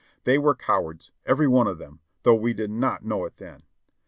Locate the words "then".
3.37-3.61